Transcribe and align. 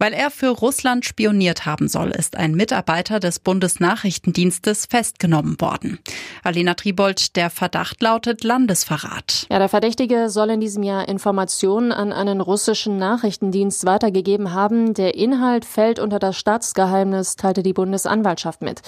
Weil 0.00 0.12
er 0.12 0.32
für 0.32 0.48
Russland 0.48 1.04
spioniert 1.04 1.66
haben 1.66 1.86
soll, 1.86 2.10
ist 2.10 2.36
ein 2.36 2.56
Mitarbeiter 2.56 3.20
des 3.20 3.38
Bundesnachrichtendienstes 3.38 4.86
festgenommen 4.86 5.60
worden. 5.60 6.00
Alena 6.42 6.74
Tribold, 6.74 7.36
der 7.36 7.48
Verdacht 7.48 8.02
lautet 8.02 8.42
Landesverrat. 8.42 9.46
Ja, 9.50 9.60
der 9.60 9.68
Verdächtige 9.68 10.30
soll 10.30 10.50
in 10.50 10.58
diesem 10.58 10.82
Jahr 10.82 11.08
Informationen 11.08 11.92
an 11.92 12.12
einen 12.12 12.40
russischen 12.40 12.98
Nachrichtendienst 12.98 13.86
weitergegeben 13.86 14.52
haben. 14.52 14.94
Der 14.94 15.14
Inhalt 15.14 15.64
fällt 15.64 16.00
unter 16.00 16.18
das 16.18 16.36
Staatsgeheimnis, 16.38 17.36
teilte 17.36 17.62
die 17.62 17.72
Bundesanwaltschaft 17.72 18.62
mit. 18.62 18.82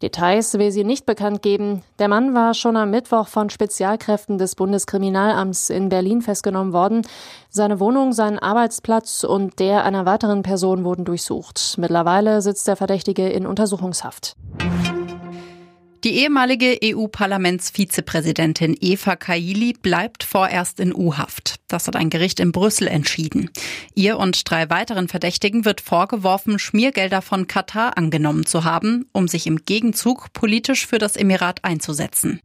Details 0.00 0.54
will 0.54 0.70
sie 0.70 0.84
nicht 0.84 1.06
bekannt 1.06 1.42
geben. 1.42 1.82
Der 1.98 2.06
Mann 2.06 2.34
war 2.34 2.54
schon 2.54 2.76
am 2.76 2.90
Mittwoch 2.90 3.26
von 3.26 3.50
Spezialkräften 3.50 4.38
des 4.38 4.54
Bundeskriminalamts 4.54 5.70
in 5.70 5.88
Berlin 5.88 6.22
festgenommen 6.22 6.72
worden. 6.72 7.02
Seine 7.50 7.80
Wohnung, 7.80 8.12
sein 8.12 8.38
Arbeitsplatz 8.38 9.24
und 9.24 9.58
der 9.58 9.84
einer 9.84 10.06
weiteren 10.06 10.42
Person 10.42 10.51
wurden 10.84 11.04
durchsucht. 11.04 11.76
Mittlerweile 11.78 12.42
sitzt 12.42 12.68
der 12.68 12.76
Verdächtige 12.76 13.28
in 13.28 13.46
Untersuchungshaft. 13.46 14.36
Die 16.04 16.16
ehemalige 16.16 16.80
EU-Parlamentsvizepräsidentin 16.82 18.76
Eva 18.80 19.14
Kaili 19.14 19.72
bleibt 19.72 20.24
vorerst 20.24 20.80
in 20.80 20.92
U-Haft. 20.92 21.60
Das 21.68 21.86
hat 21.86 21.94
ein 21.94 22.10
Gericht 22.10 22.40
in 22.40 22.50
Brüssel 22.50 22.88
entschieden. 22.88 23.50
Ihr 23.94 24.18
und 24.18 24.50
drei 24.50 24.68
weiteren 24.68 25.06
Verdächtigen 25.06 25.64
wird 25.64 25.80
vorgeworfen, 25.80 26.58
Schmiergelder 26.58 27.22
von 27.22 27.46
Katar 27.46 27.96
angenommen 27.96 28.46
zu 28.46 28.64
haben, 28.64 29.06
um 29.12 29.28
sich 29.28 29.46
im 29.46 29.64
Gegenzug 29.64 30.32
politisch 30.32 30.88
für 30.88 30.98
das 30.98 31.14
Emirat 31.14 31.64
einzusetzen. 31.64 32.40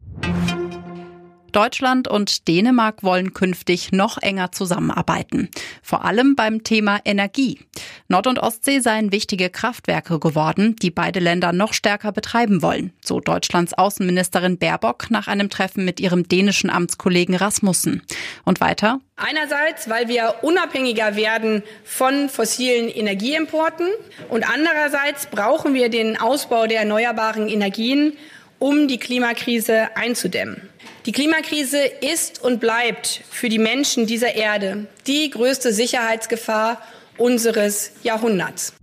Deutschland 1.52 2.08
und 2.08 2.48
Dänemark 2.48 3.02
wollen 3.02 3.34
künftig 3.34 3.92
noch 3.92 4.18
enger 4.18 4.52
zusammenarbeiten. 4.52 5.48
Vor 5.82 6.04
allem 6.04 6.36
beim 6.36 6.64
Thema 6.64 7.00
Energie. 7.04 7.60
Nord- 8.08 8.26
und 8.26 8.38
Ostsee 8.38 8.80
seien 8.80 9.12
wichtige 9.12 9.50
Kraftwerke 9.50 10.18
geworden, 10.18 10.76
die 10.76 10.90
beide 10.90 11.20
Länder 11.20 11.52
noch 11.52 11.72
stärker 11.72 12.12
betreiben 12.12 12.62
wollen, 12.62 12.92
so 13.04 13.20
Deutschlands 13.20 13.74
Außenministerin 13.74 14.58
Baerbock 14.58 15.10
nach 15.10 15.28
einem 15.28 15.50
Treffen 15.50 15.84
mit 15.84 16.00
ihrem 16.00 16.28
dänischen 16.28 16.70
Amtskollegen 16.70 17.34
Rasmussen. 17.34 18.02
Und 18.44 18.60
weiter? 18.60 19.00
Einerseits, 19.16 19.88
weil 19.88 20.08
wir 20.08 20.36
unabhängiger 20.42 21.16
werden 21.16 21.62
von 21.84 22.28
fossilen 22.28 22.88
Energieimporten 22.88 23.88
und 24.28 24.48
andererseits 24.48 25.26
brauchen 25.26 25.74
wir 25.74 25.88
den 25.88 26.20
Ausbau 26.20 26.66
der 26.66 26.80
erneuerbaren 26.80 27.48
Energien, 27.48 28.16
um 28.58 28.88
die 28.88 28.98
Klimakrise 28.98 29.96
einzudämmen. 29.96 30.68
Die 31.06 31.12
Klimakrise 31.12 31.78
ist 31.78 32.42
und 32.42 32.60
bleibt 32.60 33.22
für 33.30 33.48
die 33.48 33.58
Menschen 33.58 34.06
dieser 34.06 34.34
Erde 34.34 34.86
die 35.06 35.30
größte 35.30 35.72
Sicherheitsgefahr 35.72 36.80
unseres 37.16 37.92
Jahrhunderts. 38.02 38.74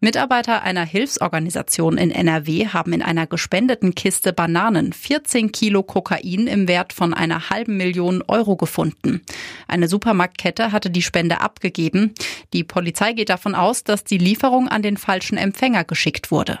Mitarbeiter 0.00 0.62
einer 0.62 0.84
Hilfsorganisation 0.84 1.98
in 1.98 2.12
NRW 2.12 2.68
haben 2.68 2.92
in 2.92 3.02
einer 3.02 3.26
gespendeten 3.26 3.96
Kiste 3.96 4.32
Bananen 4.32 4.92
14 4.92 5.50
Kilo 5.50 5.82
Kokain 5.82 6.46
im 6.46 6.68
Wert 6.68 6.92
von 6.92 7.12
einer 7.12 7.50
halben 7.50 7.76
Million 7.76 8.22
Euro 8.28 8.56
gefunden. 8.56 9.22
Eine 9.66 9.88
Supermarktkette 9.88 10.70
hatte 10.70 10.90
die 10.90 11.02
Spende 11.02 11.40
abgegeben. 11.40 12.14
Die 12.52 12.62
Polizei 12.62 13.12
geht 13.12 13.28
davon 13.28 13.56
aus, 13.56 13.82
dass 13.82 14.04
die 14.04 14.18
Lieferung 14.18 14.68
an 14.68 14.82
den 14.82 14.98
falschen 14.98 15.36
Empfänger 15.36 15.82
geschickt 15.82 16.30
wurde. 16.30 16.60